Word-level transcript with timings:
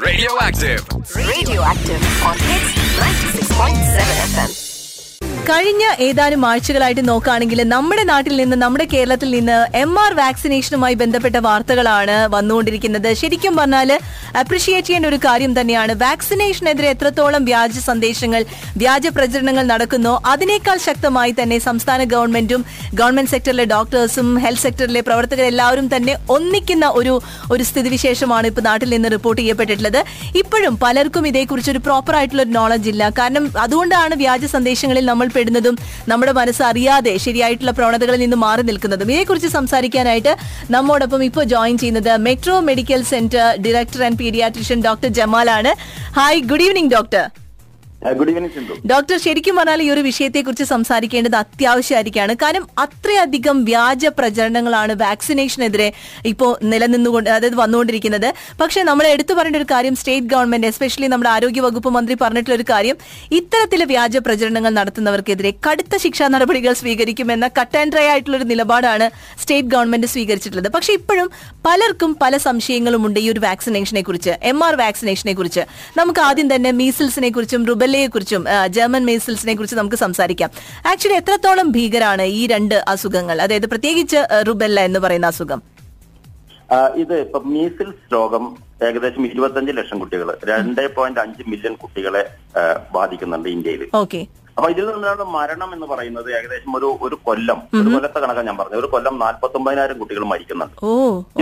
Radioactive. 0.00 0.86
Radioactive 1.16 2.22
on 2.24 2.38
Hits 2.38 2.72
96.7 3.50 3.98
FM. 3.98 4.77
കഴിഞ്ഞ 5.48 5.84
ഏതാനും 6.06 6.42
ആഴ്ചകളായിട്ട് 6.48 7.02
നോക്കുകയാണെങ്കിൽ 7.08 7.60
നമ്മുടെ 7.72 8.02
നാട്ടിൽ 8.10 8.34
നിന്ന് 8.40 8.56
നമ്മുടെ 8.62 8.86
കേരളത്തിൽ 8.94 9.30
നിന്ന് 9.34 9.56
എം 9.82 9.92
ആർ 10.02 10.12
വാക്സിനേഷനുമായി 10.18 10.96
ബന്ധപ്പെട്ട 11.02 11.36
വാർത്തകളാണ് 11.46 12.16
വന്നുകൊണ്ടിരിക്കുന്നത്. 12.34 13.08
ശരിക്കും 13.20 13.54
പറഞ്ഞാൽ 13.58 13.90
അപ്രിഷിയേറ്റ് 14.40 14.86
ചെയ്യേണ്ട 14.88 15.08
ഒരു 15.10 15.18
കാര്യം 15.26 15.52
തന്നെയാണ്. 15.58 15.92
വാക്സിനേഷനെതിരെ 16.02 16.88
എത്രത്തോളം 16.94 17.44
വ്യാജ 17.50 17.78
സന്ദേശങ്ങൾ 17.86 18.44
വ്യാജ 18.82 19.06
പ്രചരണങ്ങൾ 19.16 19.64
നടക്കുന്നോ 19.72 20.14
അതിനേക്കാൾ 20.32 20.76
ശക്തമായി 20.88 21.34
തന്നെ 21.40 21.58
സംസ്ഥാന 21.68 22.00
ഗവൺമെന്റും 22.14 22.62
ഗവൺമെന്റ് 23.00 23.32
സെക്ടറിലെ 23.34 23.66
ഡോക്ടേഴ്സും 23.74 24.28
ഹെൽത്ത് 24.44 24.64
സെക്ടറിലെ 24.66 25.02
പ്രവർത്തകരെല്ലാവരും 25.08 25.88
തന്നെ 25.96 26.16
ഒന്നിക്കുന്ന 26.36 26.86
ഒരു 27.00 27.16
ഒരു 27.56 27.66
സ്ഥിതിവിശേഷമാണ് 27.70 28.46
ഇപ്പോൾ 28.52 28.66
നാട്ടിൽ 28.68 28.90
നിന്ന് 28.96 29.08
റിപ്പോർട്ട് 29.16 29.40
ചെയ്യപ്പെട്ടിട്ടുള്ളത്. 29.42 30.00
ഇപ്പോഴും 30.42 30.76
പലർക്കും 30.84 31.26
ഇതേക്കുറിച്ച് 31.32 31.72
ഒരു 31.76 31.82
പ്രോപ്പർ 31.88 32.14
ആയിട്ടുള്ള 32.20 32.42
ഒരു 32.46 32.54
നോളജ് 32.60 32.88
ഇല്ല. 32.94 33.02
കാരണം 33.20 33.44
അതുകൊണ്ടാണ് 33.66 34.14
വ്യാജ 34.24 34.44
സന്ദേശങ്ങളിൽ 34.56 35.07
നമ്മൾ 35.10 35.26
പെടുന്നതും 35.36 35.76
നമ്മുടെ 36.12 36.34
മനസ്സ് 36.38 36.62
അറിയാതെ 36.70 37.14
ശരിയായിട്ടുള്ള 37.26 37.74
പ്രവണതകളിൽ 37.78 38.22
നിന്ന് 38.24 38.38
മാറി 38.44 38.64
നിൽക്കുന്നതും 38.70 39.10
ഇതേക്കുറിച്ച് 39.14 39.50
സംസാരിക്കാനായിട്ട് 39.58 40.34
നമ്മോടൊപ്പം 40.76 41.24
ഇപ്പോൾ 41.28 41.46
ജോയിൻ 41.54 41.76
ചെയ്യുന്നത് 41.82 42.12
metro 42.28 42.56
medical 42.70 43.02
centre 43.12 43.44
director 43.66 44.02
and 44.08 44.20
paediatrician 44.22 44.80
doctor 44.88 45.10
ജമാലാണ്. 45.20 45.72
Hi 46.18 46.40
good 46.52 46.66
evening 46.68 46.90
doctor 46.96 47.24
good 48.18 48.30
evening 48.32 48.52
Sindhu. 48.54 48.74
Doctor 48.90 49.16
ശരിക്കും 49.24 49.54
പറഞ്ഞാൽ 49.58 49.80
ഈ 49.84 49.86
ഒരു 49.92 50.02
വിഷയത്തെക്കുറിച്ച് 50.06 50.64
സംസാരിക്കേണ്ടത് 50.72 51.36
അത്യാവശ്യമായിരിക്കാണ്. 51.40 52.32
കാരണം 52.42 52.64
അത്രയധികം 52.84 53.56
വ്യാജ 53.68 54.06
പ്രചരണങ്ങളാണ് 54.18 54.92
വാക്സിനേഷനെതിരെ 55.02 55.88
ഇപ്പോൾ 56.32 56.50
നിലനിന്നുകൊണ്ട് 56.72 57.28
അതായത് 57.36 57.56
വന്നുകൊണ്ടിരിക്കുന്നത്. 57.60 58.28
പക്ഷേ 58.60 58.82
നമ്മൾ 58.88 59.06
എടുത്തു 59.14 59.32
പറയേണ്ട 59.38 59.58
ഒരു 59.62 59.66
കാര്യം 59.72 59.94
സ്റ്റേറ്റ് 60.00 60.30
ഗവൺമെന്റ് 60.34 60.68
എസ്പെഷ്യലി 60.70 61.08
നമ്മുടെ 61.14 61.30
ആരോഗ്യ 61.36 61.64
വകുപ്പ് 61.66 61.92
മന്ത്രി 61.96 62.16
പറഞ്ഞിട്ടുള്ള 62.22 62.56
ഒരു 62.58 62.66
കാര്യം 62.70 62.96
ഇത്തരത്തിലെ 63.38 63.86
വ്യാജ 63.92 64.16
പ്രചരണങ്ങൾ 64.26 64.72
നടത്തുന്നവർക്കെതിരെ 64.78 65.52
കടുത്ത 65.68 65.96
ശിക്ഷാ 66.04 66.28
നടപടികൾ 66.36 66.72
സ്വീകരിക്കുമെന്ന 66.82 67.48
കട്ട് 67.58 67.76
ആൻഡ് 67.82 67.92
ഡ്രൈ 67.96 68.06
ആയിട്ടുള്ള 68.12 68.38
ഒരു 68.40 68.48
നിലപാടാണ് 68.52 69.08
സ്റ്റേറ്റ് 69.42 69.68
ഗവൺമെന്റ് 69.74 70.10
സ്വീകരിച്ചിട്ടുള്ളത്. 70.14 70.70
പക്ഷേ 70.78 70.94
ഇപ്പോഴും 71.00 71.30
പലർക്കും 71.68 72.12
പല 72.22 72.36
സംശയങ്ങളും 72.46 73.02
ഉണ്ട് 73.08 73.20
ഈ 73.24 73.28
ഒരു 73.34 73.40
വാക്സിനേഷനെ 73.48 74.04
കുറിച്ച് 74.10 74.32
എം 74.52 74.58
ആർ 74.68 74.74
വാക്സിനേഷനെ 74.84 75.36
കുറിച്ച് 75.40 75.64
നമുക്ക് 76.00 76.20
ആദ്യം 76.28 76.48
തന്നെ 76.54 76.72
മീസിൽസിനെ 76.80 77.32
കുറിച്ചും 77.36 77.62
റുബല്ലയെ 77.88 78.08
കുറിച്ചും 78.14 78.42
ജർമ്മൻ 78.76 79.02
മെയ്സിൽസിനെ 79.08 79.52
കുറിച്ച് 79.58 79.76
നമുക്ക് 79.78 79.98
സംസാരിക്കാം. 80.04 80.50
ആക്ച്വലി 80.90 81.16
എത്രത്തോളം 81.20 81.68
ഭീകരാണ് 81.76 82.24
ഈ 82.38 82.40
രണ്ട് 82.52 82.74
അസുഖങ്ങൾ? 82.92 83.36
അതായത് 83.44 83.66
പ്രത്യേകിച്ച് 83.72 84.18
റുബെല്ല 84.48 84.78
എന്ന് 84.88 85.00
പറയുന്ന 85.04 85.28
അസുഖം. 85.32 85.60
ഇത് 87.02 87.14
ഇപ്പൊ 87.24 87.38
മീസിൽസ് 87.52 88.04
രോഗം 88.14 88.44
ഏകദേശം 88.88 89.22
ഇരുപത്തഞ്ച് 89.28 89.72
ലക്ഷം 89.78 89.98
കുട്ടികൾ 90.02 90.28
രണ്ട് 90.50 90.82
പോയിന്റ് 90.96 91.20
അഞ്ച് 91.24 91.44
മില്യൺ 91.52 91.74
കുട്ടികളെ 91.82 92.22
ബാധിക്കുന്നുണ്ട് 92.96 93.48
ഇന്ത്യയിൽ 93.56 93.84
ഓക്കെ. 94.02 94.20
അപ്പൊ 94.58 94.68
ഇതിൽ 94.74 94.86
നിന്നാണ് 94.92 95.24
മരണം 95.34 95.70
എന്ന് 95.74 95.86
പറയുന്നത് 95.90 96.28
ഏകദേശം 96.38 96.72
ഒരു 96.78 96.88
ഒരു 97.06 97.16
കൊല്ലം. 97.26 97.58
ഒരു 97.80 97.88
കൊല്ലത്തെ 97.94 98.20
കണക്കാണ് 98.22 98.48
ഞാൻ 98.50 98.56
പറഞ്ഞത്. 98.60 98.80
ഒരു 98.82 98.88
കൊല്ലം 98.94 99.14
നാൽപ്പത്തി 99.24 99.56
ഒമ്പതിനായിരം 99.60 99.98
കുട്ടികൾ 100.00 100.24
മരിക്കുന്നുണ്ട്. 100.32 100.74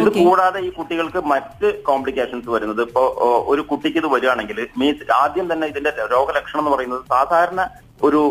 ഇത് 0.00 0.10
കൂടാതെ 0.18 0.60
ഈ 0.66 0.70
കുട്ടികൾക്ക് 0.78 1.20
മറ്റ് 1.32 1.68
കോംപ്ലിക്കേഷൻസ് 1.88 2.48
വരുന്നത് 2.54 2.82
ഇപ്പോ 2.88 3.04
ഒരു 3.52 3.64
കുട്ടിക്ക് 3.70 3.98
ഇത് 4.02 4.08
വരികയാണെങ്കിൽ 4.14 4.60
മീൻസ് 4.82 5.10
ആദ്യം 5.22 5.48
തന്നെ 5.52 5.68
ഇതിന്റെ 5.72 5.92
രോഗലക്ഷണം 6.14 6.62
എന്ന് 6.62 6.74
പറയുന്നത് 6.74 7.02
സാധാരണ 7.14 7.60
ഒരു 8.08 8.22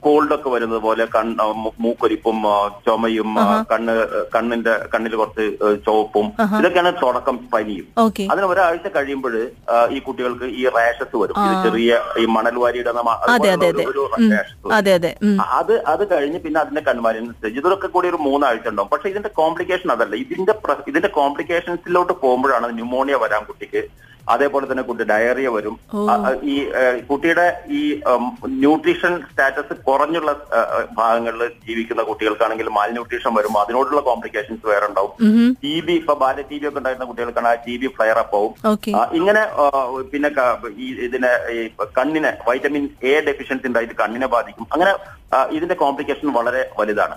കോൾഡ് 0.00 0.34
ഒക്കെ 0.34 0.50
വരുന്നത് 0.50 0.80
പോലെ 0.80 1.04
കണ്ണ് 1.06 1.42
ആ, 1.42 1.52
മൂ- 1.54 1.72
മൂക്കൊലിപ്പും 1.80 2.38
ആ, 2.46 2.54
ചുമയും 2.86 3.30
കണ്ണ് 3.70 3.94
കണ്ണിന്റെ 4.34 4.72
കണ്ണിൽ 4.94 5.14
കുറച്ച് 5.16 5.44
ചുവപ്പും 5.86 6.26
ഇതൊക്കെയാണ് 6.58 6.92
തുടക്കം 7.02 7.36
പനിയും. 7.52 7.86
അതിന് 8.30 8.46
ഒരാഴ്ച 8.46 8.88
കഴിയുമ്പോൾ 8.96 9.34
ഈ 9.90 9.98
കുട്ടികൾക്ക് 9.98 10.46
ഈ 10.54 10.64
റാഷസ് 10.68 11.16
വരും. 11.16 11.36
ചെറിയ 11.64 11.90
ഈ 12.18 12.26
മണൽ 12.36 12.56
വാരിയുടെ 12.56 12.92
അതെ 15.52 15.76
അതെ 15.86 16.06
കഴിഞ്ഞ് 16.12 16.40
പിന്നെ 16.40 16.60
അതിന്റെ 16.60 16.80
കണ്ണുമാരി 16.80 17.26
സ്റ്റേജ് 17.28 17.58
ഇതൊക്കെ 17.58 17.88
കൂടി 17.88 18.08
ഒരു 18.08 18.20
മൂന്നാഴ്ച 18.20 18.66
ഉണ്ടാവും. 18.68 18.90
പക്ഷെ 18.90 19.08
ഇതിന്റെ 19.08 19.32
കോംപ്ലിക്കേഷൻ 19.38 19.90
അതല്ല. 19.92 20.14
ഇതിന്റെ 20.24 20.54
ഇതിന്റെ 20.88 21.10
കോംപ്ലിക്കേഷൻസിലോട്ട് 21.16 22.12
പോകുമ്പോഴാണ് 22.22 22.66
ന്യൂമോണിയ 22.74 23.16
വരാൻ 23.16 23.44
കുട്ടിക്ക് 23.44 23.82
അതേപോലെ 24.34 24.66
തന്നെ 24.70 24.84
കുട്ടി 24.88 25.04
ഡയറിയ 25.12 25.48
വരും. 25.56 25.76
ഈ 26.52 26.56
കുട്ടിയുടെ 27.10 27.46
ഈ 27.78 27.80
ന്യൂട്രീഷൻ 28.62 29.12
സ്റ്റാറ്റസ് 29.30 29.74
കുറഞ്ഞുള്ള 29.88 30.32
ഭാഗങ്ങളിൽ 30.98 31.42
ജീവിക്കുന്ന 31.68 32.02
കുട്ടികൾക്കാണെങ്കിൽ 32.10 32.68
മാൽ 32.78 32.90
ന്യൂട്രീഷൻ 32.96 33.32
വരും. 33.38 33.56
അതിനോടുള്ള 33.62 34.02
കോംപ്ലിക്കേഷൻസ് 34.10 34.66
വേറെ 34.72 34.86
ഉണ്ടാവും. 34.90 35.12
ടി 35.64 35.74
ബി 35.86 35.94
ഇപ്പൊ 36.02 36.14
ബാല്യ 36.24 36.44
ടി 36.50 36.58
ബി 36.60 36.68
ഒക്കെ 36.68 36.80
ഉണ്ടായിരുന്ന 36.82 37.08
കുട്ടികൾക്കാണെങ്കിൽ 37.10 37.60
ആ 37.60 37.64
ടി 37.66 37.76
ബി 37.82 37.90
ഫ്ലയർ 37.96 38.20
അപ്പ് 38.24 38.36
ആവും. 38.40 38.52
ഇങ്ങനെ 39.20 39.42
പിന്നെ 40.12 40.30
ഈ 40.84 40.88
ഇതിനെ 41.08 41.32
കണ്ണിനെ 41.98 42.32
വൈറ്റമിൻ 42.48 42.86
എ 43.10 43.14
ഡെഫിഷ്യൻസി 43.28 43.68
ഉണ്ടായിട്ട് 43.70 43.96
കണ്ണിനെ 44.02 44.30
ബാധിക്കും. 44.36 44.66
അങ്ങനെ 44.76 44.94
ഇതിന്റെ 45.50 45.74
കോംപ്ലിക്കേഷൻ 45.74 46.32
വളരെ 46.32 46.70
വലുതാണ്. 46.78 47.14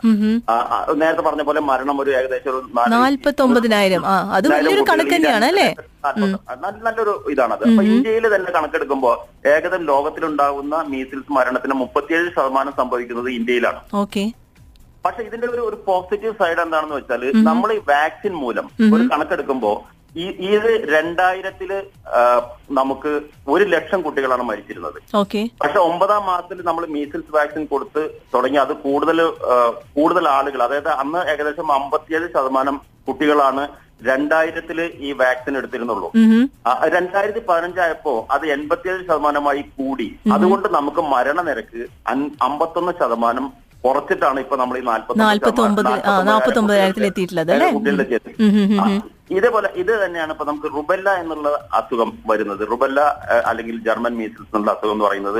നേരത്തെ 0.96 1.22
പറഞ്ഞ 1.22 1.42
പോലെ 1.42 1.60
മരണം 1.62 2.02
ഒരു 2.02 2.12
ഏകദേശം 2.12 2.50
ഒരു 2.50 2.66
നാല് 2.76 2.92
നാൽപ്പത്തി 2.92 3.42
ഒമ്പതിനായിരം 3.42 4.06
ആ 4.06 4.36
അത് 4.36 4.48
വലിയൊരു 4.52 4.82
കണക്ക് 4.90 5.16
തന്നെയാണ് 5.16 5.46
അല്ലേ? 5.46 5.68
നല്ല- 6.06 6.40
നല്ല- 6.50 6.84
നല്ലൊരു 6.84 7.26
ഇതാണത്. 7.32 7.64
അപ്പൊ 7.64 7.84
ഇന്ത്യയിൽ 7.84 8.36
തന്നെ 8.36 8.52
കണക്കെടുക്കുമ്പോൾ 8.52 9.16
ഏകദേശം 9.48 9.86
ലോകത്തിലുണ്ടാകുന്ന 9.86 10.76
മീസിൽസ് 10.88 11.32
മരണത്തിന് 11.32 11.74
മുപ്പത്തിയേഴ് 11.74 12.30
ശതമാനം 12.30 12.74
സംഭവിക്കുന്നത് 12.78 13.30
ഇന്ത്യയിലാണ്. 13.30 13.80
ഓക്കെ. 13.94 14.26
പക്ഷെ 15.06 15.24
ഇതിന്റെ 15.24 15.48
ഒരു 15.48 15.62
ഒരു 15.62 15.84
പോസിറ്റീവ് 15.88 16.34
സൈഡ് 16.34 16.60
എന്താണെന്ന് 16.60 16.96
വെച്ചാൽ 16.96 17.32
നമ്മൾ 17.44 17.74
ഈ 17.74 17.78
വാക്സിൻ 17.90 18.34
മൂലം 18.34 18.66
ഒരു 18.94 19.04
കണക്കെടുക്കുമ്പോ 19.04 19.72
ഈ 19.74 19.95
ഇത് 20.50 20.70
രണ്ടായിരത്തിൽ 20.96 21.72
നമുക്ക് 22.80 23.12
ഒരു 23.54 23.66
ലക്ഷം 23.74 24.00
കുട്ടികളാണ് 24.02 24.44
മരിച്ചിരുന്നത്. 24.50 25.00
ഓക്കെ. 25.22 25.42
പക്ഷെ 25.62 25.80
ഒമ്പതാം 25.90 26.24
മാസത്തിൽ 26.32 26.62
നമ്മൾ 26.70 26.86
മീസിൽസ് 26.96 27.34
വാക്സിൻ 27.38 27.64
കൊടുത്ത് 27.72 28.04
തുടങ്ങി. 28.36 28.60
അത് 28.66 28.74
കൂടുതൽ 28.86 29.20
കൂടുതൽ 29.98 30.28
ആളുകൾ 30.38 30.62
അതായത് 30.68 30.92
അന്ന് 31.04 31.22
ഏകദേശം 31.34 31.74
അമ്പത്തിയേഴ് 31.80 32.30
ശതമാനം 32.36 32.78
കുട്ടികളാണ് 33.08 33.66
രണ്ടായിരത്തിൽ 34.10 34.80
ഈ 35.08 35.10
വാക്സിൻ 35.20 35.54
എടുത്തിരുന്നുള്ളൂ. 35.60 36.10
രണ്ടായിരത്തി 36.96 37.42
പതിനഞ്ചായപ്പോ 37.50 38.14
അത് 38.36 38.46
എൺപത്തിയേഴ് 38.56 39.02
ശതമാനമായി 39.10 39.62
കൂടി. 39.78 40.08
അതുകൊണ്ട് 40.36 40.68
നമുക്ക് 40.78 41.04
മരണനിരക്ക് 41.14 41.84
അമ്പത്തൊന്ന് 42.48 42.94
ശതമാനം 43.02 43.48
കുറച്ചിട്ടാണ് 43.86 44.40
ഇപ്പൊ 44.44 44.56
നമ്മൾ 44.62 44.76
ഈ 44.80 44.84
നാൽപ്പത്തി 44.92 45.62
ഒമ്പത് 45.66 45.92
നാൽപ്പത്തി 46.30 46.60
ഒമ്പതിനായിരത്തിൽ 46.62 47.06
എത്തിയിട്ടുള്ളത് 47.10 47.52
ഇതേപോലെ 49.30 49.70
ഇത് 49.82 49.92
തന്നെയാണ് 50.04 50.32
ഇപ്പൊ 50.36 50.46
നമുക്ക് 50.50 50.70
റുബല്ല 50.78 51.10
എന്നുള്ള 51.22 51.50
അസുഖം 51.80 52.10
വരുന്നത്. 52.32 52.64
റുബല്ല 52.72 53.00
അല്ലെങ്കിൽ 53.52 53.78
ജർമ്മൻ 53.88 54.14
മീസിൽസ് 54.22 54.50
എന്നുള്ള 54.52 54.72
അസുഖം 54.76 54.94
എന്ന് 54.96 55.08
പറയുന്നത് 55.08 55.40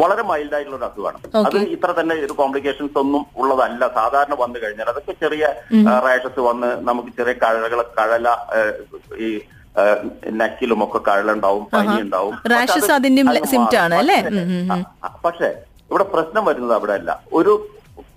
വളരെ 0.00 0.22
മൈൽഡ് 0.30 0.54
ആയിട്ടുള്ള 0.56 0.76
ഒരു 0.78 0.86
അസുഖമാണ്. 0.88 1.18
അത് 1.48 1.58
ഇത്ര 1.74 1.90
തന്നെ 1.98 2.14
ഒരു 2.28 2.34
കോംപ്ലിക്കേഷൻസ് 2.40 2.98
ഒന്നും 3.02 3.22
ഉള്ളതല്ല. 3.40 3.82
സാധാരണ 3.98 4.34
വന്നു 4.42 4.58
കഴിഞ്ഞാൽ 4.62 4.88
അതൊക്കെ 4.92 5.14
ചെറിയ 5.22 5.44
റാഷസ് 6.06 6.40
വന്ന് 6.48 6.70
നമുക്ക് 6.88 7.10
ചെറിയ 7.18 7.34
കഴകൾ 7.44 7.80
കഴല 7.98 8.28
ഈ 9.26 9.28
നെക്കിലും 10.40 10.80
ഒക്കെ 10.86 11.00
കഴലുണ്ടാവും 11.08 11.64
പനി 11.76 11.96
ഉണ്ടാവും. 12.04 12.34
റാഷസ് 12.52 12.74
പക്ഷെ 12.74 12.92
അത് 12.92 12.98
അതിന്റെയും 12.98 13.30
അത് 13.32 13.48
symptom 13.54 13.80
ആണ് 13.84 13.96
അല്ലേ? 14.02 14.18
പക്ഷേ 15.26 15.48
ഇവിടെ 15.90 16.06
പ്രശ്നം 16.14 16.44
വരുന്നത് 16.50 16.74
അവിടെ 16.78 16.94
അല്ല 16.98 17.10
ഒരു 17.40 17.52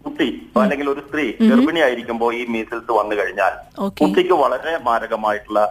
കുട്ടി 0.05 0.27
അല്ലെങ്കിൽ 0.61 0.87
ഒരു 0.93 1.01
സ്ത്രീ 1.05 1.23
ഗർഭിണി 1.49 1.79
ആയിരിക്കുമ്പോൾ 1.85 2.31
ഈ 2.39 2.41
മീസൽസ് 2.53 2.91
വന്നു 2.97 3.15
കഴിഞ്ഞാൽ 3.19 3.53
കുട്ടിക്ക് 3.99 4.35
വളരെ 4.43 4.73
മാരകമായിട്ടുള്ള 4.87 5.61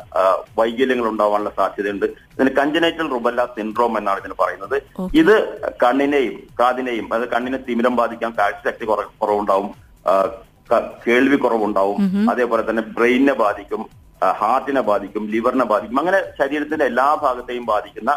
വൈകല്യങ്ങൾ 0.58 1.06
ഉണ്ടാവാനുള്ള 1.12 1.52
സാധ്യതയുണ്ട്. 1.60 2.06
ഇതിന് 2.34 2.50
കഞ്ചനൈറ്റൽ 2.58 3.08
റുബല്ല 3.14 3.44
സിൻഡ്രോം 3.56 3.94
എന്നാണ് 4.00 4.20
ഇതിന് 4.22 4.36
പറയുന്നത്. 4.42 4.76
ഇത് 5.22 5.34
കണ്ണിനെയും 5.84 6.34
കാതിനെയും 6.60 7.06
അതായത് 7.12 7.30
കണ്ണിനെ 7.34 7.60
തിമിരം 7.68 7.96
ബാധിക്കാം 8.02 8.34
കാഴ്ചശക്തി 8.40 8.66
ശക്തി 8.68 8.84
കുറവുണ്ടാവും 9.22 9.70
കേൾവി 11.06 11.38
കുറവുണ്ടാവും. 11.44 11.98
അതേപോലെ 12.32 12.62
തന്നെ 12.70 12.82
ബ്രെയിനിനെ 12.96 13.34
ബാധിക്കും 13.44 13.82
ഹാർട്ടിനെ 14.40 14.82
ബാധിക്കും 14.90 15.24
ലിവറിനെ 15.34 15.66
ബാധിക്കും. 15.72 15.98
അങ്ങനെ 16.02 16.20
ശരീരത്തിന്റെ 16.38 16.84
എല്ലാ 16.90 17.06
ഭാഗത്തെയും 17.24 17.66
ബാധിക്കുന്ന 17.72 18.12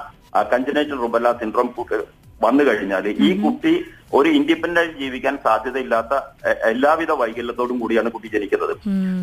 കഞ്ചനൈറ്റൽ 0.54 1.00
റുബല്ല 1.06 1.32
സിൻഡ്രോം 1.42 1.70
വന്നു 2.44 2.64
കഴിഞ്ഞാൽ 2.68 3.06
ഈ 3.26 3.28
കുട്ടി 3.42 3.74
ഒരു 4.18 4.30
ഇൻഡിപെൻഡന്റ് 4.38 4.98
ജീവിക്കാൻ 5.02 5.36
സാധ്യതയില്ലാത്ത 5.46 6.14
എല്ലാവിധ 6.72 7.12
വൈകല്യത്തോടും 7.22 7.78
കൂടിയാണ് 7.82 8.10
കുട്ടി 8.16 8.30
ജനിക്കുന്നത്. 8.36 8.74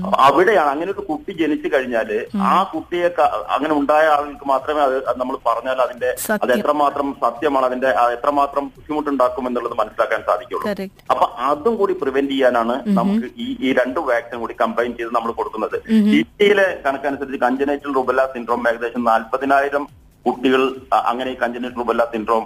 അപ്പൊ 0.05 0.17
അവിടെയാണ് 0.27 0.71
അങ്ങനെ 0.75 0.91
ഒരു 0.95 1.05
കുട്ടി 1.11 1.33
ജനിച്ചു 1.41 1.69
കഴിഞ്ഞാൽ 1.75 2.11
ആ 2.53 2.55
കുട്ടിയെ 2.73 3.09
അങ്ങനെ 3.57 3.73
ഉണ്ടായ 3.81 4.07
ആളുകൾക്ക് 4.15 4.47
മാത്രമേ 4.53 4.83
അത് 4.87 4.97
നമ്മൾ 5.21 5.37
പറഞ്ഞാൽ 5.49 5.79
അതിന്റെ 5.87 6.11
അത്. 6.37 6.53
എത്രമാത്രം 6.57 7.09
സത്യമാണ് 7.25 7.69
അതിന്റെ 7.71 7.91
എത്രമാത്രം 8.17 8.67
ബുദ്ധിമുട്ടുണ്ടാക്കും 8.77 9.47
എന്നുള്ളത് 9.51 9.77
മനസ്സിലാക്കാൻ 9.83 10.23
സാധിക്കുള്ളൂ. 10.31 10.67
അപ്പൊ 11.13 11.27
അതും 11.51 11.77
കൂടി 11.83 11.97
പ്രിവെന്റ് 12.03 12.35
ചെയ്യാനാണ് 12.37 12.77
നമുക്ക് 13.01 13.29
ഈ 13.45 13.49
ഈ 13.67 13.71
രണ്ട് 13.81 14.01
വാക്സിൻ 14.11 14.39
കൂടി 14.43 14.57
കമ്പൈൻ 14.65 14.91
ചെയ്ത് 14.99 15.15
നമ്മൾ 15.19 15.33
കൊടുക്കുന്നത്. 15.39 15.79
ഇന്ത്യയിലെ 16.21 16.69
കണക്കനുസരിച്ച് 16.87 17.41
കഞ്ചനേറ്റൽ 17.47 17.93
റുബല 18.01 18.27
സിൻഡ്രോം 18.35 18.69
ഏകദേശം 18.73 19.05
നാൽപ്പതിനായിരം 19.13 19.87
കുട്ടികൾ 20.27 20.63
അങ്ങനെ 21.11 21.31
കഞ്ചനേറ്റർ 21.31 21.43
കഞ്ചനൈറ്റൽ 21.43 21.81
റുബല്ല 21.81 22.03
സിൻഡ്രോം 22.13 22.45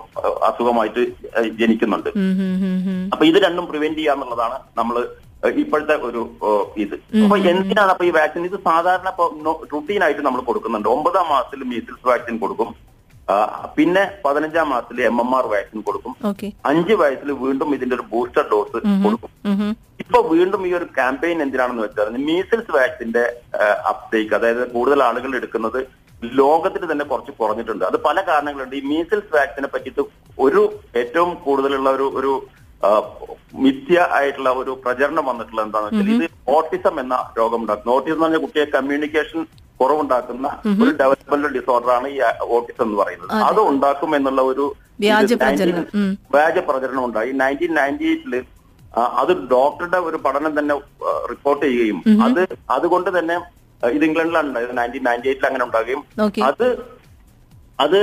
അസുഖമായിട്ട് 0.49 1.03
ജനിക്കുന്നുണ്ട്. 1.61 2.11
അപ്പൊ 3.13 3.25
ഇത് 3.31 3.39
രണ്ടും 3.47 3.67
പ്രിവെന്റ് 3.71 4.01
ചെയ്യാന്നുള്ളതാണ് 4.01 4.59
നമ്മൾ 4.81 4.97
ഇപ്പോഴത്തെ 5.63 5.95
ഒരു 6.09 6.21
ഇത്. 6.85 6.97
അപ്പൊ 7.25 7.37
എന്തിനാണ് 7.53 7.91
അപ്പൊ 7.95 8.05
ഈ 8.09 8.11
വാക്സിൻ? 8.17 8.43
ഇത് 8.51 8.59
സാധാരണ 8.69 9.09
ഇപ്പൊ 9.15 9.25
റുട്ടീൻ 9.75 10.03
ആയിട്ട് 10.07 10.23
നമ്മൾ 10.27 10.43
കൊടുക്കുന്നുണ്ട്. 10.49 10.89
ഒമ്പതാം 10.97 11.27
മാസത്തിൽ 11.35 11.65
മീസിൽസ് 11.71 12.09
വാക്സിൻ 12.11 12.37
കൊടുക്കും. 12.45 12.71
പിന്നെ 13.77 14.03
പതിനഞ്ചാം 14.25 14.67
മാസത്തിൽ 14.73 15.01
എം 15.09 15.19
എം 15.23 15.31
ആർ 15.39 15.45
വാക്സിൻ 15.53 15.81
കൊടുക്കും. 15.89 16.13
അഞ്ച് 16.71 16.95
വയസ്സിൽ 17.01 17.31
വീണ്ടും 17.45 17.69
ഇതിന്റെ 17.77 17.95
ഒരു 17.99 18.05
ബൂസ്റ്റർ 18.13 18.45
ഡോസ് 18.53 18.79
കൊടുക്കും. 19.05 19.31
ഇപ്പൊ 20.03 20.19
വീണ്ടും 20.33 20.63
ഈ 20.69 20.71
ഒരു 20.79 20.87
ക്യാമ്പയിൻ 20.97 21.39
എന്തിനാണെന്ന് 21.45 21.85
വെച്ചാൽ 21.87 22.17
മീസിൽസ് 22.29 22.73
വാക്സിന്റെ 22.77 23.25
അപ്ഡേക്ക് 23.91 24.35
അതായത് 24.39 24.63
കൂടുതൽ 24.75 25.03
ആളുകൾ 25.09 25.31
എടുക്കുന്നത് 25.41 25.81
ലോകത്തിൽ 26.23 26.93
തന്നെ 26.93 27.05
കുറച്ച് 27.05 27.33
കുറഞ്ഞിട്ടുണ്ട്. 27.33 27.85
അത് 27.85 27.97
പല 27.97 28.21
കാരണങ്ങളുണ്ട്. 28.21 28.77
ഈ 28.77 28.81
മീസിൽസ് 28.81 29.35
വാക്സിനെ 29.35 29.69
പറ്റിയിട്ട് 29.69 30.03
ഒരു 30.39 30.63
ഏറ്റവും 30.97 31.35
കൂടുതലുള്ള 31.35 31.91
ഒരു 31.91 32.13
ഒരു 32.15 32.33
മിഥ്യ 33.55 34.09
ആയിട്ടുള്ള 34.11 34.51
ഒരു 34.51 34.79
പ്രചരണം 34.85 35.25
വന്നിട്ടുള്ള 35.25 35.63
എന്താണെന്ന് 35.63 35.99
വെച്ചാൽ 35.99 36.15
ഇത് 36.15 36.31
ഓട്ടിസം 36.49 37.01
എന്ന 37.01 37.33
രോഗം 37.39 37.61
ഉണ്ടാക്കുന്നു 37.63 37.93
ഓട്ടിസം 37.93 38.15
എന്ന് 38.15 38.25
പറഞ്ഞാൽ 38.25 38.41
കുട്ടിയെ 38.41 38.65
കമ്മ്യൂണിക്കേഷൻ 38.65 39.47
കുറവുണ്ടാക്കുന്ന 39.81 40.49
ഒരു 40.85 40.91
ഡെവലപ്മെന്റൽ 40.91 41.53
ഡിസോർഡർ 41.53 41.91
ആണ് 41.91 42.09
ഈ 42.09 42.19
ഓട്ടിസം 42.41 42.85
എന്ന് 42.85 42.97
പറയുന്നത്. 42.97 43.31
അത്. 43.43 43.61
ഉണ്ടാക്കും 43.61 44.17
എന്നുള്ള 44.17 44.43
ഒരു 44.43 44.75
വ്യാജ 45.01 45.33
പ്രചരണം. 45.33 45.85
19 46.33 46.97
ഉം. 46.97 47.05
ഉണ്ടായി. 47.05 47.33
നയന്റീൻ 47.33 47.75
നയന്റി 47.75 48.05
എയ്റ്റിൽ 48.05 48.45
അത് 48.97 49.33
ഡോക്ടറുടെ 49.51 49.99
ഒരു 49.99 50.17
പഠനം 50.17 50.59
തന്നെ 50.59 50.75
റിപ്പോർട്ട് 51.31 51.67
ചെയ്യുകയും 51.67 52.23
അത് 52.23 52.49
അതുകൊണ്ട് 52.71 53.19
തന്നെ 53.19 53.37
ഇത് 53.97 54.05
ഇംഗ്ലണ്ടിലാണ് 54.09 54.49
ഉണ്ടായത് 54.49 54.75
നയന്റീൻ 54.79 55.05
നയന്റി 55.09 55.29
എയ്റ്റിൽ 55.31 55.49
അങ്ങനെ 55.51 55.65
ഉണ്ടാകുകയും 55.69 56.03
അത് 56.51 56.67
അത് 57.85 57.99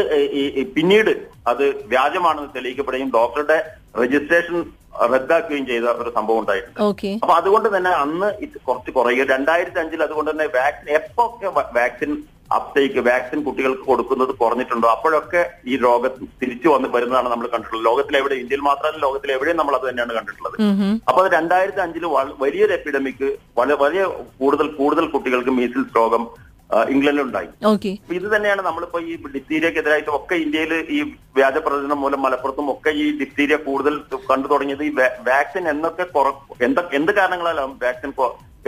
പിന്നീട് 0.78 1.12
അത് 1.52 1.64
വ്യാജമാണെന്ന് 1.94 2.52
തെളിയിക്കപ്പെടുകയും 2.56 3.12
ഡോക്ടറുടെ 3.18 3.58
രജിസ്ട്രേഷൻ 4.02 4.58
റദ്ദാക്കുകയും 5.14 5.66
ചെയ്ത 5.70 5.86
ഒരു 6.02 6.10
സംഭവം 6.16 6.40
ഉണ്ടായിട്ടുണ്ട്. 6.40 6.80
അപ്പൊ 7.24 7.34
അതുകൊണ്ട് 7.42 7.70
തന്നെ 7.76 7.92
അന്ന് 8.04 8.30
ഇത് 8.46 8.58
കുറച്ച് 8.68 8.92
കുറയുക. 8.98 9.26
രണ്ടായിരത്തി 9.36 9.80
അഞ്ചിൽ 9.84 10.04
അതുകൊണ്ട് 10.08 10.32
തന്നെ 10.32 10.48
വാക്സിൻ 10.56 10.90
എപ്പോഴൊക്കെ 11.00 11.50
വാക്സിൻ 11.78 12.12
അപ്ടേക്ക് 12.58 13.00
വാക്സിൻ 13.08 13.40
കുട്ടികൾക്ക് 13.46 13.84
കൊടുക്കുന്നത് 13.90 14.32
കുറഞ്ഞിട്ടുണ്ടോ? 14.42 14.88
അപ്പോഴൊക്കെ 14.96 15.42
ഈ 15.72 15.76
രോഗം 15.86 16.12
തിരിച്ചു 16.42 16.68
വന്ന് 16.74 16.88
വരുന്നതാണ് 16.96 17.30
നമ്മൾ 17.34 17.48
കണ്ടിട്ടുള്ളത്. 17.54 17.86
ലോകത്തിലെവിടെ 17.90 18.36
ഇന്ത്യയിൽ 18.42 18.64
മാത്രമല്ല 18.70 19.02
ലോകത്തിലെവിടെയും 19.06 19.58
നമ്മൾ 19.62 19.76
അത് 19.80 19.86
തന്നെയാണ് 19.90 20.14
കണ്ടിട്ടുള്ളത്. 20.18 20.58
അപ്പൊ 21.10 21.20
അത് 21.24 21.30
രണ്ടായിരത്തി 21.38 21.82
അഞ്ചിൽ 21.86 22.06
വലിയൊരു 22.44 22.76
എപ്പിഡമിക് 22.80 23.28
വളരെ 23.60 23.78
വലിയ 23.86 24.04
കൂടുതൽ 24.42 24.70
കൂടുതൽ 24.82 25.08
കുട്ടികൾക്ക് 25.16 25.54
മീസിൽസ് 25.60 25.96
രോഗം 26.02 26.26
ഇംഗ്ലണ്ടിലുണ്ടായി. 26.94 27.48
ഇത് 28.18 28.26
തന്നെയാണ് 28.34 28.62
നമ്മളിപ്പോ 28.66 29.00
ഈ 29.12 29.14
ഡിപ്തീരിയക്കെതിരായിട്ട് 29.36 30.12
ഒക്കെ 30.18 30.36
ഇന്ത്യയിൽ 30.44 30.74
ഈ 30.98 31.00
വ്യാജ 31.38 31.58
പ്രചരണം 31.66 32.00
മൂലം 32.04 32.22
മലപ്പുറത്തും 32.26 32.68
ഒക്കെ 32.74 32.92
ഈ 33.04 33.06
ഡിപ്തീരിയ 33.22 33.58
കൂടുതൽ 33.68 33.96
കണ്ടു 34.30 34.48
തുടങ്ങിയത് 34.52 34.84
ഈ 34.90 34.92
വാക്സിൻ 35.30 35.66
എന്നൊക്കെ 35.74 36.06
എന്ത 36.68 36.80
എന്ത് 37.00 37.12
കാരണങ്ങളാലും 37.20 37.74
വാക്സിൻ 37.86 38.14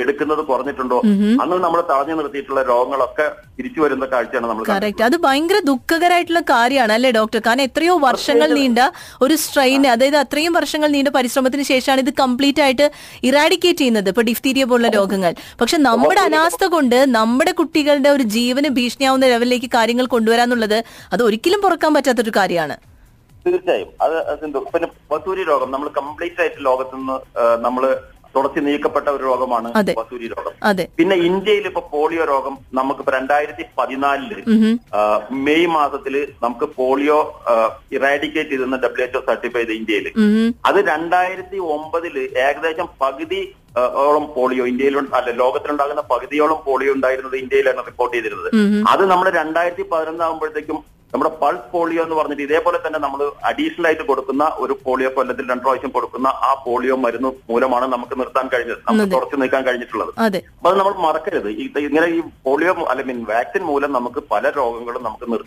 എടുക്കുന്നത് 0.01 0.41
കുറഞ്ഞിട്ടുണ്ടോ? 0.49 0.97
അന്ന് 1.43 1.55
നമ്മൾ 1.63 1.79
തടഞ്ഞു 1.89 2.13
നിർത്തിയിട്ടുള്ള 2.19 2.61
രോഗങ്ങളൊക്കെ 2.69 3.25
തിരിച്ചു 3.57 3.79
വരുന്ന 3.83 4.05
കാഴ്ചയാണ് 4.11 4.47
നമ്മൾ. 4.49 4.63
കറക്റ്റ് 4.69 5.03
അത് 5.07 5.15
ഭയങ്കര 5.25 5.57
ദുഃഖകരമായിട്ടുള്ള 5.69 6.41
കാര്യമാണ് 6.51 6.93
അല്ലേ 6.97 7.11
ഡോക്ടർ 7.17 7.39
കാരണം 7.47 7.65
എത്രയോ 7.69 7.95
വർഷങ്ങൾ 8.05 8.49
നീണ്ട 8.59 8.79
ഒരു 9.25 9.35
സ്ട്രെയിൻ 9.43 9.87
അതായത് 9.93 10.17
അത്രയും 10.23 10.53
വർഷങ്ങൾ 10.59 10.91
നീണ്ട 10.95 11.11
പരിശ്രമത്തിന് 11.17 11.65
ശേഷമാണ് 11.71 12.03
ഇത് 12.05 12.11
കംപ്ലീറ്റ് 12.21 12.63
ആയിട്ട് 12.65 12.87
ഇറാഡിക്കേറ്റ് 13.29 13.81
ചെയ്യുന്നത് 13.81 14.09
ഇപ്പൊ 14.13 14.25
ഡിഫ്തീരിയ 14.29 14.65
പോലുള്ള 14.71 14.91
രോഗങ്ങൾ. 14.99 15.33
പക്ഷെ 15.61 15.79
നമ്മുടെ 15.87 16.21
അനാസ്ഥ 16.27 16.63
കൊണ്ട് 16.75 16.97
നമ്മുടെ 17.17 17.53
കുട്ടികളുടെ 17.59 18.11
ഒരു 18.17 18.27
ജീവന് 18.37 18.71
ഭീഷണിയാവുന്ന 18.77 19.25
ലെവലിലേക്ക് 19.33 19.71
കാര്യങ്ങൾ 19.77 20.07
കൊണ്ടുവരാന്നുള്ളത് 20.15 20.79
അത് 21.13 21.23
ഒരിക്കലും 21.27 21.61
പുറക്കാൻ 21.65 21.93
പറ്റാത്തൊരു 21.97 22.33
കാര്യമാണ്. 22.39 22.77
തീർച്ചയായും. 23.45 23.87
അത് 24.05 24.15
പിന്നെ 24.73 24.87
വസൂരി 25.11 25.43
രോഗം 25.51 25.69
നമ്മൾ 25.75 25.87
കംപ്ലീറ്റ് 25.99 26.41
ആയിട്ട് 26.41 26.59
ലോകത്ത് 26.67 26.95
നിന്ന് 26.97 27.15
നമ്മൾ 27.65 27.83
തുടച്ചു 28.35 28.59
നീക്കപ്പെട്ട 28.65 29.07
ഒരു 29.15 29.23
രോഗമാണ്. 29.29 29.69
വസൂരി 29.99 30.27
രോഗം. 30.33 30.53
പിന്നെ 30.99 31.15
ഇന്ത്യയിൽ 31.29 31.65
ഇപ്പൊ 31.69 31.81
പോളിയോ 31.93 32.25
രോഗം 32.25 32.53
നമുക്കിപ്പോ 32.79 33.11
രണ്ടായിരത്തി 33.17 33.63
പതിനാലിൽ 33.79 34.31
മെയ് 35.47 35.67
മാസത്തിൽ 35.75 36.15
നമുക്ക് 36.43 36.67
പോളിയോ 36.79 37.17
ഇറാഡിക്കേറ്റ് 37.97 38.51
ചെയ്തെന്ന് 38.53 38.79
ഡബ്ല്യു 38.85 39.05
എച്ച്ഒ 39.07 39.21
സർട്ടിഫൈ 39.29 39.63
ചെയ്ത് 39.63 39.73
ഇന്ത്യയിൽ 39.79 40.07
അത് 40.69 40.79
രണ്ടായിരത്തി 40.93 41.59
ഒമ്പതിൽ 41.77 42.15
ഏകദേശം 42.45 42.89
പകുതി 43.03 43.41
ഓളം 44.05 44.25
പോളിയോ 44.35 44.63
ഇന്ത്യയിൽ 44.71 44.95
അല്ല 45.19 45.29
ലോകത്തിലുണ്ടാകുന്ന 45.41 46.01
പകുതിയോളം 46.13 46.59
പോളിയോ 46.65 46.93
ഉണ്ടായിരുന്നത് 46.97 47.35
ഇന്ത്യയിലാണ് 47.43 47.83
റിപ്പോർട്ട് 47.89 48.15
ചെയ്തിരുന്നത്. 48.15 48.49
അത് 48.93 49.03
നമ്മൾ 49.11 49.27
രണ്ടായിരത്തി 49.41 49.83
പതിനൊന്നാകുമ്പോഴത്തേക്കും 49.91 50.79
നമ്മുടെ 51.13 51.35
പൾസ് 51.41 51.71
പോളിയോ 51.71 52.03
എന്ന് 52.03 52.15
പറഞ്ഞിട്ട് 52.15 52.41
ഇതേപോലെ 52.41 52.79
തന്നെ 52.87 52.99
നമ്മൾ 52.99 53.31
അഡീഷണൽ 53.45 53.85
ആയിട്ട് 53.87 54.01
കൊടുക്കുന്ന 54.01 54.51
ഒരു 54.55 54.79
പോളിയോ 54.85 55.09
കൊല്ലത്തിൽ 55.15 55.49
രണ്ടു 55.51 55.63
പ്രാവശ്യം 55.63 55.89
കൊടുക്കുന്ന 55.89 56.27
ആ 56.27 56.63
പോളിയോ 56.65 56.95
മരുന്ന് 56.95 57.27
മൂലമാണ് 57.49 57.85
നമുക്ക് 57.85 58.19
നിർത്താൻ 58.19 58.47
കഴിഞ്ഞത്. 58.47 58.77
നമുക്ക് 58.87 59.11
തുറച്ചു 59.11 59.35
നീക്കാൻ 59.35 59.63
കഴിഞ്ഞിട്ടുള്ളത്. 59.63 60.09
അപ്പൊ 60.09 60.69
അത് 60.69 60.79
നമ്മൾ 60.79 60.93
മറക്കരുത്. 60.93 61.49
ഇങ്ങനെ 61.49 62.07
ഈ 62.07 62.21
പോളിയോ 62.43 62.73
ഐ 62.73 62.83
അല്ല 62.83 63.01
മീൻ 63.01 63.23
വാക്സിൻ 63.23 63.61
മൂലം 63.61 63.93
നമുക്ക് 63.93 64.23
പല 64.31 64.49
രോഗങ്ങളും 64.49 65.03
നമുക്ക് 65.03 65.31
നിർ- 65.31 65.45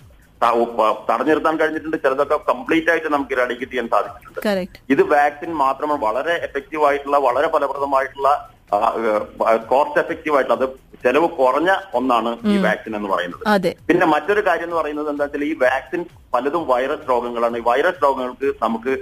തടഞ്ഞു 1.11 1.35
നിർത്താൻ 1.35 1.57
കഴിഞ്ഞിട്ടുണ്ട്. 1.57 1.97
ചിലതൊക്കെ 1.97 2.37
കംപ്ലീറ്റ് 2.49 2.91
ആയിട്ട് 2.91 3.13
നമുക്ക് 3.13 3.33
ഇറാഡിക്കേറ്റ് 3.33 3.73
ചെയ്യാൻ 3.73 3.89
സാധിച്ചിട്ടുണ്ട്. 3.89 4.41
ഇത് 4.91 5.03
വാക്സിൻ 5.03 5.55
മാത്രമാണ് 5.55 6.01
വളരെ 6.01 6.33
എഫക്റ്റീവ് 6.33 6.85
ആയിട്ടുള്ള 6.85 7.19
വളരെ 7.19 7.49
ഫലപ്രദമായിട്ടുള്ള 7.49 8.54
കോസ്റ്റ് 9.73 10.01
എഫക്റ്റീവ് 10.03 10.37
ആയിട്ടുള്ള 10.37 10.59
അത് 10.61 10.69
ചെലവ് 11.05 11.29
കുറഞ്ഞ 11.39 11.71
ഒന്നാണ് 11.99 12.31
ഈ 12.53 12.55
വാക്സിൻ 12.67 12.93
എന്ന് 12.99 13.09
പറയുന്നത്. 13.09 13.43
അതെ. 13.55 13.71
പിന്നെ 13.89 14.07
മറ്റൊരു 14.13 14.43
കാര്യം 14.47 14.69
എന്ന് 14.69 14.77
പറയുന്നത് 14.77 15.11
എന്താ 15.13 15.25
വെച്ചാൽ 15.25 15.45
ഈ 15.51 15.53
വാക്സിൻ 15.65 16.01
പലതും 16.35 16.65
വൈറസ് 16.73 17.07
രോഗങ്ങളാണ്. 17.11 17.59
ഈ 17.61 17.65
വൈറസ് 17.71 18.03
രോഗങ്ങൾക്ക് 18.07 18.51
നമുക്ക് 18.63 18.95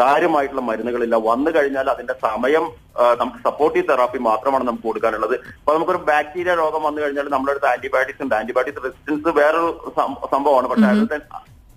കാര്യമായിട്ടുള്ള 0.00 0.62
മരുന്നുകളില്ല. 0.66 1.16
വന്നു 1.30 1.50
കഴിഞ്ഞാൽ 1.56 1.86
അതിന്റെ 1.94 2.14
സമയം 2.26 2.64
നമുക്ക് 3.20 3.40
സപ്പോർട്ടീവ് 3.46 3.88
തെറാപ്പി 3.88 4.18
മാത്രമാണ് 4.28 4.64
നമുക്ക് 4.68 4.86
കൊടുക്കാനുള്ളത്. 4.88 5.34
അപ്പൊ 5.58 5.74
നമുക്കൊരു 5.76 6.02
ബാക്ടീരിയ 6.10 6.54
രോഗം 6.62 6.82
വന്നു 6.88 7.00
കഴിഞ്ഞാൽ 7.02 7.28
നമ്മുടെ 7.34 7.52
അടുത്ത് 7.54 7.70
ആന്റിബയോട്ടിക്സ് 7.72 8.22
ഉണ്ട്. 8.26 8.34
ആന്റിബയോട്ടിക് 8.40 8.82
റെസിസ്റ്റൻസ് 8.86 9.34
വേറൊരു 9.40 9.70
സംഭവമാണ്. 10.34 10.68
പക്ഷെ 10.72 10.86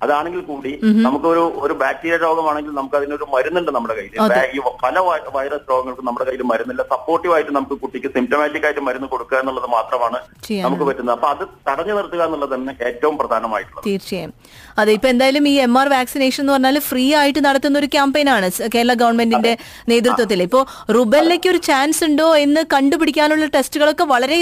അതാണെങ്കിൽ 0.06 0.42
കൂടി 0.50 0.71
നമുക്കൊരു 1.06 1.44
ഒരു 1.63 1.74
ബാക്ടീരിയ 1.81 2.18
രോഗമാണെങ്കിൽ 2.25 2.74
നമുക്ക് 2.80 2.98
അതിനൊരു 3.00 3.25
മരുന്നുണ്ട് 3.33 3.71
നമ്മുടെ 3.75 3.95
കയ്യിൽ. 3.98 4.13
ഈ 4.56 4.59
പല 4.83 4.95
വൈറസ് 5.38 5.65
രോഗങ്ങൾക്കും 5.71 6.06
നമ്മുടെ 6.09 6.25
കയ്യിൽ 6.30 6.44
മരുന്നില്ല. 6.51 6.83
സപ്പോർട്ടീവ് 6.94 7.33
ആയിട്ട് 7.36 7.51
നമുക്ക് 7.57 7.75
കുട്ടിക്ക് 7.83 8.09
സിംറ്റമാറ്റിക് 8.15 8.65
ആയിട്ട് 8.69 8.83
മരുന്ന് 8.88 9.09
കൊടുക്കുക 9.13 9.38
എന്നുള്ളത് 9.42 9.68
മാത്രമാണ് 9.77 10.19
നമുക്ക് 10.65 10.86
പറ്റുന്നത്. 10.89 11.15
അപ്പൊ 11.18 11.30
അത് 11.33 11.44
തടഞ്ഞു 11.69 11.94
നിർത്തുക 11.98 12.21
എന്നുള്ളത് 12.27 12.53
തന്നെ 12.56 12.74
ഏറ്റവും 12.89 13.15
പ്രധാനമായിട്ടുള്ളത്. 13.21 13.86
തീർച്ചയായും. 13.89 14.33
അതെ 14.81 14.92
ഇപ്പൊ 14.98 15.07
എന്തായാലും 15.13 15.45
ഈ 15.51 15.56
എം 15.68 15.75
ആർ 15.81 15.88
വാക്സിനേഷൻ 15.95 16.42
എന്ന് 16.44 16.53
പറഞ്ഞാൽ 16.56 16.80
ഫ്രീ 16.89 17.06
ആയിട്ട് 17.21 17.42
നടത്തുന്ന 17.48 17.77
ഒരു 17.81 17.89
ക്യാമ്പയിനാണ് 17.95 18.50
കേരള 18.75 18.94
ഗവൺമെന്റിന്റെ 19.03 19.53
നേതൃത്വത്തിൽ 19.94 20.42
ഇപ്പോ 20.48 20.62
റുബലിലേക്ക് 20.98 21.50
ഒരു 21.53 21.62
ചാൻസ് 21.69 22.01
ഉണ്ടോ 22.09 22.27
എന്ന് 22.45 22.63
കണ്ടുപിടിക്കാനുള്ള 22.75 23.48
ടെസ്റ്റുകളൊക്കെ 23.56 24.07
വളരെ 24.13 24.39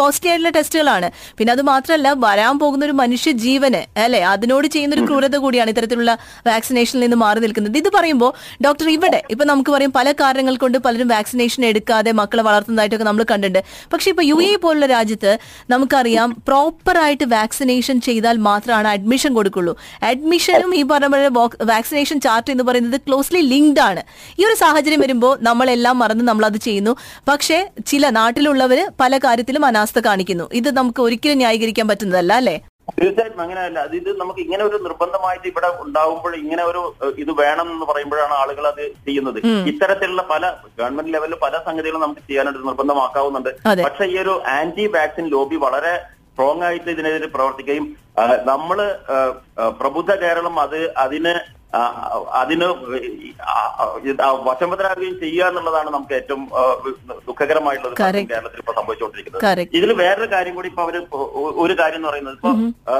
കോസ്റ്റ്ലി 0.00 0.30
ആയിട്ടുള്ള 0.32 0.52
ടെസ്റ്റുകളാണ്. 0.58 1.10
പിന്നെ 1.38 1.52
അത് 1.56 1.62
മാത്രമല്ല 1.72 2.08
വരാൻ 2.26 2.54
പോകുന്ന 2.64 2.84
ഒരു 2.88 2.96
മനുഷ്യ 3.02 3.32
ജീവന് 3.46 3.82
അല്ലെ? 4.04 4.22
അതിനോട് 4.34 4.66
ചെയ്യുന്ന 4.74 4.92
ഒരു 4.94 5.02
ക്രൂരത 5.08 5.36
കൂടിയാണ് 5.44 5.70
ഇത്തരത്തിലുള്ള 5.74 6.12
വാക്സിനേഷനിൽ 6.50 7.02
നിന്ന് 7.04 7.18
മാറി 7.24 7.40
നിൽക്കുന്നത്. 7.44 7.76
ഇത് 7.82 7.90
പറയുമ്പോൾ 7.96 8.32
ഡോക്ടർ 8.66 8.88
ഇവിടെ 8.96 9.20
ഇപ്പൊ 9.34 9.44
നമുക്ക് 9.52 9.70
പറയും 9.76 9.92
പല 9.98 10.12
കാരണങ്ങൾ 10.20 10.56
കൊണ്ട് 10.64 10.78
പലരും 10.86 11.08
വാക്സിനേഷൻ 11.14 11.64
എടുക്കാതെ 11.70 12.12
മക്കളെ 12.20 12.42
വളർത്തുന്നതായിട്ടൊക്കെ 12.48 13.06
നമ്മൾ 13.10 13.24
കണ്ടിട്ടുണ്ട്. 13.32 13.60
പക്ഷെ 13.92 14.08
ഇപ്പൊ 14.14 14.24
യു 14.30 14.38
എ 14.48 14.56
പോലുള്ള 14.64 14.86
രാജ്യത്ത് 14.96 15.32
നമുക്കറിയാം 15.74 16.30
പ്രോപ്പറായിട്ട് 16.48 17.26
വാക്സിനേഷൻ 17.36 17.96
ചെയ്താൽ 18.08 18.36
മാത്രമാണ് 18.48 18.88
അഡ്മിഷൻ 18.88 19.32
കൊടുക്കുള്ളൂ. 19.34 19.74
അഡ്മിഷനും 20.10 20.74
ഈ 20.80 20.82
പറഞ്ഞ 20.92 21.28
വാക്സിനേഷൻ 21.72 22.20
ചാർട്ട് 22.26 22.50
എന്ന് 22.54 22.64
പറയുന്നത് 22.64 22.98
ക്ലോസ്ലി 23.06 23.40
ലിങ്ക്ഡ് 23.52 23.82
ആണ്. 23.88 24.02
ഈ 24.40 24.44
ഒരു 24.48 24.56
സാഹചര്യം 24.64 25.00
വരുമ്പോൾ 25.00 25.32
നമ്മളെല്ലാം 25.48 25.98
മറന്ന് 26.02 26.24
നമ്മൾ 26.28 26.46
അത് 26.50 26.58
ചെയ്യുന്നു. 26.66 26.92
പക്ഷേ 27.28 27.58
ചില 27.86 28.10
നാട്ടിലുള്ളവര് 28.20 28.84
പല 29.00 29.18
കാര്യത്തിലും 29.24 29.64
അനാസ്ഥ 29.70 29.98
കാണിക്കുന്നു. 30.08 30.46
ഇത് 30.60 30.70
നമുക്ക് 30.78 31.02
ഒരിക്കലും 31.06 31.38
ന്യായീകരിക്കാൻ 31.42 31.88
പറ്റുന്നതല്ല 31.88 32.32
അല്ലേ? 32.42 32.56
തീർച്ചയായിട്ടും 32.98 33.42
അങ്ങനെയല്ല. 33.44 33.78
അത് 33.86 33.94
ഇത് 34.00 34.10
നമുക്ക് 34.20 34.40
ഇങ്ങനെ 34.44 34.62
ഒരു 34.68 34.76
നിർബന്ധമായിട്ട് 34.86 35.46
ഇവിടെ 35.50 35.68
ഉണ്ടാകുമ്പോൾ 35.84 36.32
ഇങ്ങനെ 36.42 36.62
ഒരു 36.70 36.82
ഇത് 37.22 37.32
വേണം 37.42 37.66
എന്ന് 37.74 37.86
പറയുമ്പോഴാണ് 37.90 38.34
ആളുകൾ 38.42 38.64
അത് 38.72 38.82
ചെയ്യുന്നത്. 39.06 39.38
ഇത്തരത്തിലുള്ള 39.72 40.24
പല 40.32 40.44
ഗവൺമെന്റ് 40.78 41.14
ലെവലിൽ 41.14 41.38
പല 41.46 41.54
സംഗതികളും 41.68 42.04
നമുക്ക് 42.04 42.24
ചെയ്യാനായിട്ട് 42.28 42.68
നിർബന്ധമാക്കാവുന്നുണ്ട്. 42.70 43.50
പക്ഷേ 43.86 44.06
ഈ 44.14 44.16
ഒരു 44.24 44.34
ആന്റി 44.58 44.86
വാക്സിൻ 44.96 45.28
ലോബി 45.36 45.58
വളരെ 45.66 45.94
സ്ട്രോങ് 46.34 46.64
ആയിട്ട് 46.68 46.88
ഇതിനെതിരെ 46.94 47.28
പ്രവർത്തിക്കുകയും 47.34 47.84
നമ്മൾ 48.52 48.78
പ്രബുദ്ധ 49.80 50.12
കേരളം 50.22 50.56
അത് 50.64 50.80
അതിന് 51.04 51.34
അതിന് 52.40 52.66
വശംവദനാകുകയും 54.48 55.14
ചെയ്യുക 55.22 55.48
എന്നുള്ളതാണ് 55.50 55.90
നമുക്ക് 55.96 56.14
ഏറ്റവും 56.18 56.42
ദുഃഖകരമായിട്ടുള്ള. 57.28 57.94
കേരളത്തിൽ 58.32 58.60
ഇപ്പൊ 58.62 58.74
സംഭവിച്ചുകൊണ്ടിരിക്കുന്നത്. 58.78 59.62
ഇതിൽ 59.78 59.92
വേറൊരു 60.02 60.28
കാര്യം 60.34 60.54
കൂടി 60.58 60.70
ഇപ്പൊ 60.72 60.82
അവർ 60.86 60.96
ഒരു 61.64 61.76
കാര്യം 61.80 61.98
എന്ന് 62.00 62.10
പറയുന്നത് 62.10 62.36
ഇപ്പൊ 62.38 62.52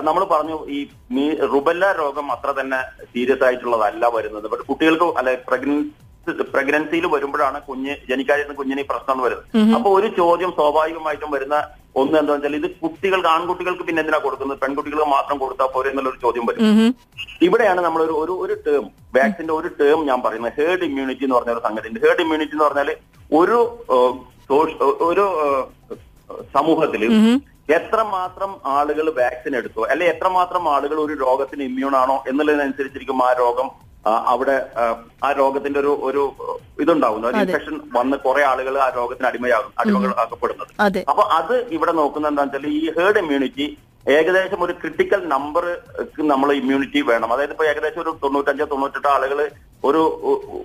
നമ്മൾ 0.09 0.25
പറഞ്ഞു 0.35 0.57
ഈ 0.79 1.27
റുബല്ല 1.55 1.93
രോഗം 2.03 2.27
അത്ര 2.37 2.53
തന്നെ 2.61 2.81
സീരിയസ് 3.13 3.47
ആയിട്ടുള്ളതല്ല 3.49 4.05
വരുന്നത്. 4.17 4.49
ബട്ട് 4.55 4.67
കുട്ടികൾക്ക് 4.71 5.09
അല്ലെ 5.21 5.35
പ്രഗ്നൻസി 5.51 5.93
പ്രഗ്നൻസിയിൽ 6.57 7.07
വരുമ്പോഴാണ് 7.15 7.59
കുഞ്ഞ് 7.71 7.95
ജനിക്കാതിരുന്ന 8.11 8.55
കുഞ്ഞിന് 8.61 8.83
ഈ 8.85 8.87
പ്രശ്നം 8.93 9.19
വരുന്നത് 9.25 9.75
അപ്പൊ 9.79 9.89
ഒരു 9.99 10.09
ചോദ്യം 10.21 10.53
സ്വാഭാവികമായിട്ടും 10.59 11.33
വരുന്ന 11.37 11.57
ഒന്ന് 12.01 12.17
എന്താ 12.21 12.33
വെച്ചാൽ 12.35 12.55
ഇത് 12.61 12.69
കുട്ടികൾക്ക് 12.83 13.31
ആൺകുട്ടികൾക്ക് 13.35 13.85
പിന്നെ 13.89 14.01
എന്തിനാ 14.03 14.19
കൊടുക്കുന്നത്? 14.25 14.59
പെൺകുട്ടികൾക്ക് 14.63 15.09
മാത്രം 15.17 15.37
കൊടുത്താൽ 15.43 15.69
പോരെ 15.75 15.91
എന്നുള്ളൊരു 15.93 16.21
ചോദ്യം 16.25 16.47
വരും. 16.49 16.63
ഇവിടെയാണ് 17.47 17.81
നമ്മൾ 17.87 18.01
ഒരു 18.07 18.15
ഒരു 18.23 18.35
ഒരു 18.45 18.55
ടേം 18.67 18.85
വാക്സിന്റെ 19.17 19.53
ഒരു 19.59 19.69
ടേം 19.81 20.01
ഞാൻ 20.11 20.19
പറയുന്നത്. 20.27 20.55
ഹേർഡ് 20.59 20.85
ഇമ്മ്യൂണിറ്റി 20.89 21.25
എന്ന് 21.27 21.37
പറഞ്ഞ 21.39 21.53
ഒരു 21.57 21.65
സംഗതി 21.67 21.89
ഉണ്ട്. 21.91 22.01
ഹേർഡ് 22.07 22.23
ഇമ്മ്യൂണിറ്റി 22.25 22.57
എന്ന് 22.57 22.67
പറഞ്ഞാൽ 22.69 22.91
ഒരു 23.41 23.59
ഒരു 25.11 25.25
സമൂഹത്തിൽ 26.57 27.03
എത്ര 27.77 27.95
എത്രമാത്രം 27.95 28.51
ആളുകൾ 28.77 29.07
വാക്സിൻ 29.19 29.53
എടുത്തോ 29.59 29.83
അല്ലെ 29.93 30.07
എത്രമാത്രം 30.13 30.65
ആളുകൾ 30.73 30.97
ഒരു 31.05 31.15
രോഗത്തിന് 31.23 31.63
ഇമ്മ്യൂൺ 31.69 31.95
ആണോ 32.01 32.17
എന്നുള്ളതിനനുസരിച്ചിരിക്കും 32.31 33.21
ആ 33.27 33.29
രോഗം 33.41 33.69
അവിടെ 34.29 34.55
ആ, 34.77 34.85
രോഗത്തിന്റെ 35.33 35.79
ഒരു 35.81 35.93
ഒരു 36.09 36.23
ഇതുണ്ടാവുന്നു. 36.81 37.27
ഒരു 37.27 37.39
ഇൻഫെക്ഷൻ 37.45 37.77
വന്ന് 37.95 38.17
കുറെ 38.25 38.43
ആളുകൾ 38.49 38.75
ആ 38.79 38.89
രോഗത്തിന് 38.97 39.29
അടിമയാകും 39.29 39.73
അടിമകളാക്കപ്പെടുന്നത് 39.83 40.73
അപ്പൊ 41.11 41.25
അത് 41.39 41.55
ഇവിടെ 41.77 41.93
നോക്കുന്നത് 41.99 42.33
എന്താണെന്ന് 42.33 42.59
വെച്ചാൽ 42.59 42.77
ഈ 42.77 42.93
ഹേർഡ് 42.99 43.21
ഇമ്മ്യൂണിറ്റി 43.23 43.67
ഏകദേശം 44.07 44.61
ഒരു 44.65 44.73
ക്രിട്ടിക്കൽ 44.81 45.21
നമ്പർ 45.29 45.65
നമ്മൾ 46.27 46.49
ഇമ്മ്യൂണിറ്റി 46.55 47.01
വേണം. 47.11 47.29
അതായത് 47.35 47.55
ഇപ്പൊ 47.55 47.67
ഏകദേശം 47.71 48.01
ഒരു 48.03 48.13
തൊണ്ണൂറ്റഞ്ചോ 48.23 48.67
തൊണ്ണൂറ്റെട്ടോ 48.73 49.11
ആളുകൾ 49.15 49.39
ഒരു 49.89 50.03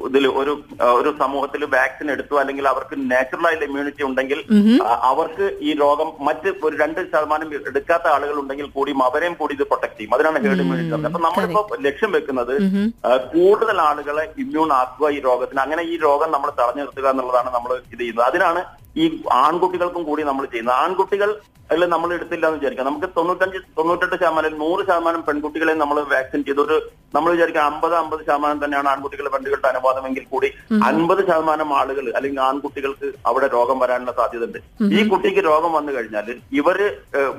ഇതിൽ 0.07 0.25
ഒരു 0.41 0.53
ഒരു 0.99 1.09
സമൂഹത്തിൽ 1.21 1.61
വാക്സിൻ 1.75 2.07
എടുത്തു 2.13 2.35
അല്ലെങ്കിൽ 2.41 2.65
അവർക്ക് 2.71 2.95
നാച്ചുറൽ 3.11 3.45
ആയിട്ടുള്ള 3.47 3.67
ഇമ്മ്യൂണിറ്റി 3.69 4.03
ഉണ്ടെങ്കിൽ 4.07 4.39
അവർക്ക് 5.11 5.45
ഈ 5.67 5.71
രോഗം 5.83 6.09
മറ്റ് 6.27 6.49
ഒരു 6.67 6.75
രണ്ട് 6.81 6.99
ശതമാനം 7.11 7.49
എടുക്കാത്ത 7.71 8.07
ആളുകൾ 8.15 8.37
ഉണ്ടെങ്കിൽ 8.43 8.67
കൂടിയും 8.75 9.01
അവരെയും 9.07 9.35
കൂടി 9.39 9.53
ഇത് 9.57 9.65
പ്രൊട്ടക്ട് 9.71 9.97
ചെയ്യും. 9.97 10.13
അതിനാണ് 10.17 10.43
ഹേർഡ് 10.45 10.63
ഇമ്മ്യൂണിറ്റി 10.65 11.07
അപ്പൊ 11.09 11.21
നമ്മളിപ്പോ 11.27 11.61
ലക്ഷ്യം 11.87 12.13
വെക്കുന്നത് 12.17 12.53
കൂടുതൽ 13.35 13.79
ആളുകളെ 13.89 14.25
ഇമ്മ്യൂൺ 14.43 14.71
ആക്കുക 14.81 15.09
ഈ 15.17 15.19
രോഗത്തിന്. 15.29 15.61
അങ്ങനെ 15.65 15.83
ഈ 15.93 15.97
രോഗം 16.07 16.29
നമ്മൾ 16.35 16.51
തടഞ്ഞു 16.61 16.83
നിർത്തുക 16.83 17.07
എന്നുള്ളതാണ് 17.13 17.51
നമ്മൾ 17.57 17.71
ഇത് 17.93 17.99
ചെയ്യുന്നത്. 18.01 18.27
അതിനാണ് 18.29 18.61
ഈ 19.01 19.05
ആൺകുട്ടികൾക്കും 19.45 20.03
കൂടി 20.09 20.23
നമ്മൾ 20.29 20.45
ചെയ്യുന്നത്. 20.53 20.77
ആൺകുട്ടികൾ 20.83 21.29
അല്ല 21.73 21.85
നമ്മൾ 21.93 22.09
എടുത്തില്ല 22.15 22.45
എന്ന് 22.47 22.57
വിചാരിക്കാം. 22.59 22.85
നമുക്ക് 22.89 23.07
തൊണ്ണൂറ്റഞ്ച് 23.17 23.59
തൊണ്ണൂറ്റെട്ട് 23.77 24.15
ശതമാനം 24.21 24.53
നൂറ് 24.61 24.81
ശതമാനം 24.87 25.21
പെൺകുട്ടികളെ 25.27 25.73
നമ്മൾ 25.81 25.97
വാക്സിൻ 26.13 26.41
ചെയ്തു 26.47 26.61
ഒരു 26.65 26.77
നമ്മൾ 27.15 27.29
വിചാരിക്കാം 27.35 27.65
അമ്പത് 27.71 27.95
അമ്പത് 27.99 28.21
ശതമാനം 28.27 28.57
തന്നെയാണ് 28.63 28.89
ആൺകുട്ടികളെ 28.93 29.29
പെൺകുട്ടികളുടെ 29.33 29.69
അനുവാദമെങ്കിൽ 29.73 30.23
കൂടി 30.31 30.49
അൻപത് 30.89 31.21
ശതമാനം 31.29 31.69
ആളുകൾ 31.81 32.05
അല്ലെങ്കിൽ 32.17 32.41
ആൺകുട്ടികൾക്ക് 32.47 33.07
അവിടെ 33.31 33.49
രോഗം 33.55 33.79
വരാനുള്ള 33.83 34.13
സാധ്യത 34.19 34.45
ഉണ്ട് 34.49 34.59
ഈ 34.97 35.03
കുട്ടിക്ക് 35.11 35.43
രോഗം 35.49 35.73
വന്നു 35.77 35.93
കഴിഞ്ഞാൽ 35.97 36.29
ഇവർ 36.61 36.79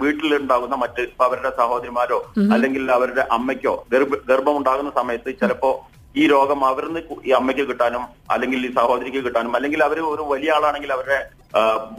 വീട്ടിലുണ്ടാകുന്ന 0.03 0.79
മറ്റ് 0.85 1.05
അവരുടെ 1.27 1.53
സഹോദരിമാരോ 1.61 2.21
അല്ലെങ്കിൽ 2.57 2.85
അവരുടെ 2.99 3.25
അമ്മയ്ക്കോ 3.39 3.75
ഗർഭ 3.95 4.21
ഗർഭം 4.31 4.57
ഉണ്ടാകുന്ന 4.61 4.93
സമയത്ത് 5.01 5.33
ചിലപ്പോ 5.43 5.73
ഈ 6.15 6.23
രോഗം 6.35 6.61
അവരിന്ന് 6.69 7.01
ഈ 7.29 7.33
അമ്മയ്ക്ക് 7.39 7.65
കിട്ടാനും 7.69 8.05
അല്ലെങ്കിൽ 8.35 8.61
ഈ 8.69 8.71
സഹോദരിക്ക് 8.79 9.21
കിട്ടാനും 9.27 9.53
അല്ലെങ്കിൽ 9.57 9.81
അവർ 9.89 9.99
ഒരു 10.15 10.23
വലിയ 10.33 10.57
ആളാണെങ്കിൽ 10.57 10.91
അവരുടെ 10.95 11.19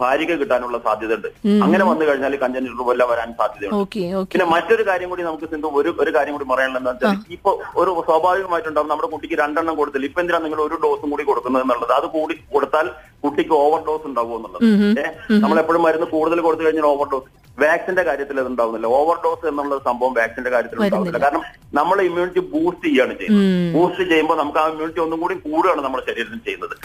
ഭാര്യയ്ക്ക് 0.01 0.36
കിട്ടാനുള്ള 0.41 0.77
സാധ്യത 0.86 1.13
ഉണ്ട് 1.18 1.30
അങ്ങനെ 1.63 1.84
വന്നു 1.89 2.03
കഴിഞ്ഞാൽ 2.08 2.36
കഞ്ചൻ 2.44 2.68
പോലെ 2.89 3.06
വരാൻ 3.10 3.30
സാധ്യതയുണ്ട്. 3.39 3.96
പിന്നെ 4.34 4.46
മറ്റൊരു 4.53 4.84
കാര്യം 4.89 5.10
കൂടി 5.12 5.24
നമുക്ക് 5.27 5.48
സിന്ധു 5.53 5.72
ഒരു 5.80 5.89
ഒരു 6.01 6.12
കാര്യം 6.18 6.34
കൂടി 6.36 6.48
പറയാനുള്ളത് 6.51 6.82
എന്താ 6.82 6.94
വെച്ചാൽ 6.94 7.34
ഇപ്പൊ 7.38 7.51
ഒരു 7.82 7.91
സ്വാഭാവികമായിട്ടുണ്ടാവും 8.10 8.89
നമ്മുടെ 8.91 9.10
കുട്ടിക്ക് 9.13 9.38
രണ്ടെണ്ണം 9.44 9.77
കൊടുത്തില്ല. 9.80 10.08
ഇപ്പൊ 10.10 10.22
എന്തിനാണ് 10.24 10.46
നിങ്ങൾ 10.48 10.62
ഒരു 10.68 10.77
ഡോസും 10.86 11.10
കൂടി 11.13 11.25
കൊടുക്കുന്നത് 11.30 11.63
എന്നുള്ളത്? 11.65 11.94
അത് 12.00 12.08
കൂടി 12.15 12.38
കൊടുത്താൽ 12.56 12.88
കുട്ടിക്ക് 13.25 13.56
ഓവർ 13.63 13.82
ഡോസ് 13.89 14.08
ഉണ്ടാവും 14.12 14.36
എന്നുള്ളത് 14.38 15.60
എപ്പോഴും 15.63 15.84
മരുന്ന് 15.88 16.10
കൂടുതൽ 16.15 16.41
കൊടുത്തു 16.48 16.65
കഴിഞ്ഞാൽ 16.68 16.88
ഓവർ 16.94 17.10
ഡോസ് 17.13 17.30
വാക്സിന്റെ 17.63 18.03
കാര്യത്തിൽ 18.10 18.39
അത് 18.41 18.50
ഉണ്ടാവുന്നില്ല 18.51 18.88
ഓവർ 18.98 19.18
ഡോസ് 19.25 19.46
എന്നുള്ള 19.51 19.77
സംഭവം 19.88 20.13
വാക്സിന്റെ 20.20 20.51
കാര്യത്തിൽ 20.56 20.80
ഉണ്ടാവുന്നില്ല 20.80 21.22
കാരണം 21.25 21.44
നമ്മൾ 21.80 21.98
ഇമ്മ്യൂണിറ്റി 22.08 22.41
ബൂസ്റ്റ് 22.53 22.86
ചെയ്യാണ് 22.88 23.13
ചെയ്യുന്നത്. 23.20 23.48
ബൂസ്റ്റ് 23.75 24.03
ചെയ്യുമ്പോൾ 24.12 24.38
നമുക്ക് 24.41 24.60
ആ 24.63 24.65
ഇമ്മ്യൂണിറ്റി 24.72 25.01
ഒന്നും 25.06 25.20
കൂടി 25.24 25.36
കൂടുകയാണ് 25.46 25.82
നമ്മുടെ 25.86 26.03
ശരീരത്തിൽ 26.10 26.41
ചെയ്യുന്നത്. 26.48 26.75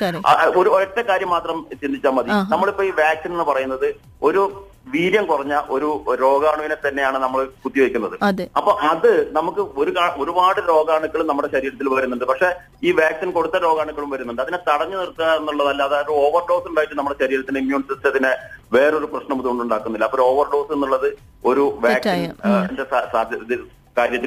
ഒരു 0.61 0.71
ഒറ്റ 0.78 0.99
കാര്യം 1.11 1.30
മാത്രം 1.37 1.59
ചിന്തിച്ചാൽ 1.83 2.14
മതി. 2.18 2.30
നമ്മളിപ്പോ 2.54 2.85
ഈ 2.90 2.92
വാക്സിൻ 3.02 3.33
എന്ന് 3.37 3.47
പറയുന്നത് 3.52 3.88
ഒരു 4.28 4.42
വീര്യം 4.94 5.24
കുറഞ്ഞ 5.26 5.54
ഒരു 5.74 5.88
രോഗാണുവിനെ 6.22 6.76
തന്നെയാണ് 6.86 7.18
നമ്മൾ 7.24 7.40
കുത്തിവെക്കുന്നത്. 7.64 8.14
അപ്പൊ 8.58 8.72
അത് 8.90 9.12
നമുക്ക് 9.38 9.62
ഒരു 9.82 9.92
ഒരുപാട് 10.22 10.60
രോഗാണുക്കൾ 10.72 11.22
നമ്മുടെ 11.30 11.48
ശരീരത്തിൽ 11.54 11.88
വരുന്നുണ്ട്. 11.94 12.24
പക്ഷെ 12.24 12.48
ഈ 12.88 12.92
വാക്സിൻ 13.00 13.30
കൊടുത്ത 13.36 13.56
രോഗാണുക്കളും 13.66 14.10
വരുന്നുണ്ട്. 14.10 14.42
അതിനെ 14.42 14.58
തടഞ്ഞു 14.68 14.96
നിർത്തുക 15.00 15.30
എന്നുള്ളതല്ല 15.40 15.82
അതായത് 15.82 16.12
ഓവർഡോസ് 16.24 16.68
ഉണ്ടായിട്ട് 16.72 16.94
നമ്മുടെ 16.98 17.18
ശരീരത്തിന്റെ 17.24 17.60
ഇമ്മ്യൂൺ 17.60 17.84
സിസ്റ്റത്തിന് 17.90 18.32
വേറൊരു 18.76 19.08
പ്രശ്നം 19.14 19.40
ഇതുകൊണ്ട് 19.40 19.64
ഉണ്ടാക്കുന്നില്ല. 19.66 20.04
അപ്പൊ 20.04 20.28
ഓവർഡോസ് 20.32 20.72
എന്നുള്ളത് 20.76 21.08
ഒരു 21.50 21.64
വാക്സിൻ 21.86 22.36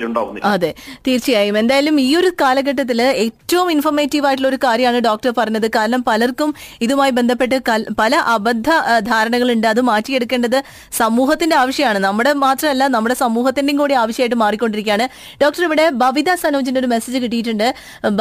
ഉണ്ടാവുന്നില്ല 0.06 0.48
അതെ 0.48 0.70
തീർച്ചയായും. 1.08 1.58
എന്തായാലും 1.58 2.02
ഈ 2.02 2.16
ഒരു 2.16 2.32
കാലഘട്ടത്തിൽ 2.42 3.02
ഏറ്റവും 3.24 3.72
ഇൻഫോർമേറ്റീവ് 3.72 4.26
ആയിട്ടുള്ള 4.28 4.48
ഒരു 4.48 4.60
കാര്യമാണ് 4.64 5.00
ഡോക്ടർ 5.00 5.34
പറഞ്ഞത്. 5.40 5.72
കാരണം 5.78 6.02
പലർക്കും 6.02 6.50
ഇതുമായി 6.82 7.12
ബന്ധപ്പെട്ട് 7.12 7.58
പല 8.02 8.16
അബദ്ധ 8.36 8.70
ധാരണകളുണ്ട്. 9.10 9.68
അത് 9.68 9.82
മാറ്റിയെടുക്കേണ്ടത് 9.82 10.58
സമൂഹത്തിന്റെ 10.92 11.56
ആവശ്യമാണ്. 11.56 12.00
നമ്മുടെ 12.00 12.34
മാത്രമല്ല 12.46 12.88
നമ്മുടെ 12.88 13.16
സമൂഹത്തിന്റെയും 13.16 13.80
കൂടി 13.80 13.94
ആവശ്യമായിട്ട് 13.94 14.36
മാറിക്കൊണ്ടിരിക്കുകയാണ്. 14.36 15.08
ഡോക്ടർ 15.44 15.64
ഇവിടെ 15.64 15.90
ബവിത 16.04 16.36
സനോജിന്റെ 16.36 16.80
ഒരു 16.80 16.88
മെസ്സേജ് 16.88 17.18
കിട്ടിയിട്ടുണ്ട്. 17.18 17.68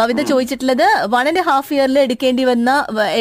ബവിത 0.00 0.22
ചോദിച്ചിട്ടുള്ളത് 0.22 0.86
വൺ 1.08 1.26
ആൻഡ് 1.28 1.44
ഹാഫ് 1.50 1.72
ഇയറിൽ 1.74 1.98
എടുക്കേണ്ടി 1.98 2.44
വന്ന 2.44 2.70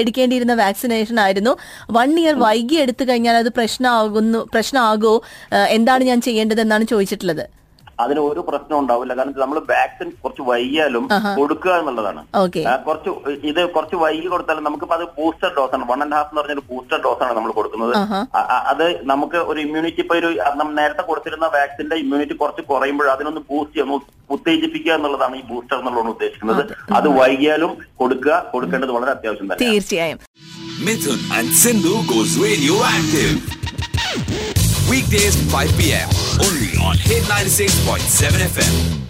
എടുക്കേണ്ടിയിരുന്ന 0.02 0.54
വാക്സിനേഷൻ 0.54 1.20
ആയിരുന്നു. 1.20 1.54
വൺ 1.98 2.20
ഇയർ 2.20 2.36
വൈകി 2.36 2.76
എടുത്തു 2.76 3.04
കഴിഞ്ഞാൽ 3.04 3.36
അത് 3.36 3.50
പ്രശ്നമാകുന്നു 3.60 4.40
പ്രശ്നമാകോ 4.54 5.14
ആ, 5.52 5.58
എന്താണ് 5.78 6.04
ഞാൻ 6.04 6.22
ചെയ്യേണ്ടത് 6.22 6.62
എന്നാണ് 6.62 6.86
ചോദിച്ചിട്ടുള്ളത്. 6.86 7.44
അതിന് 8.04 8.22
ഒരു 8.30 8.42
പ്രശ്നം 8.48 8.76
ഉണ്ടാവില്ല. 8.82 9.12
കാരണം 9.20 9.34
നമ്മൾ 9.44 9.60
വാക്സിൻ 9.72 10.08
കുറച്ച് 10.24 10.44
വൈകിയാലും 10.50 11.06
കൊടുക്കുക 11.40 11.72
എന്നുള്ളതാണ്. 11.82 12.22
കുറച്ച് 12.88 13.10
ഇത് 13.52 13.62
കുറച്ച് 13.76 13.98
വൈകി 14.04 14.28
കൊടുത്താലും 14.34 14.66
നമുക്ക് 14.68 14.86
അത് 14.98 15.06
ബൂസ്റ്റർ 15.18 15.52
ഡോസ് 15.58 15.74
ആണ്. 15.78 15.86
വൺ 15.92 16.02
ആൻഡ് 16.06 16.16
ഹാഫ് 16.18 16.30
എന്ന് 16.32 16.42
പറഞ്ഞൊരു 16.42 16.66
ബൂസ്റ്റർ 16.72 17.00
ഡോസ് 17.06 17.24
ആണ് 17.28 17.36
നമ്മൾ 17.40 17.54
കൊടുക്കുന്നത്. 17.60 17.94
അത് 18.74 18.86
നമുക്ക് 19.14 19.40
ഒരു 19.52 19.60
ഇമ്മ്യൂണിറ്റി 19.66 20.02
ഇപ്പൊ 20.06 20.16
ഒരു 20.22 20.30
നമ്മൾ 20.60 20.74
നേരത്തെ 20.82 21.06
കൊടുത്തിരുന്ന 21.10 21.50
വാക്സിന്റെ 21.58 21.98
ഇമ്മ്യൂണിറ്റി 22.04 22.38
കുറച്ച് 22.44 22.66
കുറയുമ്പോൾ 22.72 23.10
അതിനൊന്ന് 23.16 23.44
ബൂസ്റ്റ് 23.52 23.76
ചെയ്യാൻ 23.76 23.94
ഒന്ന് 23.98 24.16
ഉത്തേജിപ്പിക്കുക 24.36 24.94
എന്നുള്ളതാണ് 24.98 25.36
ഈ 25.42 25.44
ബൂസ്റ്റർ 25.52 25.78
എന്നുള്ളതാണ് 25.82 26.14
ഉദ്ദേശിക്കുന്നത്. 26.16 26.64
അത് 27.00 27.10
വൈകിയാലും 27.20 27.74
കൊടുക്കുക 28.04 28.38
കൊടുക്കേണ്ടത് 28.54 28.94
വളരെ 28.98 29.14
അത്യാവശ്യം 29.18 29.50
തന്നെ 29.52 29.64
തീർച്ചയായും. 29.66 30.20
Mithun 30.88 31.20
and 31.38 31.50
Sindhu 31.62 31.94
goes 32.10 32.34
radioactive. 32.38 33.38
Weekdays 34.90 35.36
5 35.52 35.78
p.m. 35.78 36.10
Only 36.40 36.78
on 36.82 36.98
Hit 36.98 37.24
96.7 37.24 38.30
FM. 38.48 39.07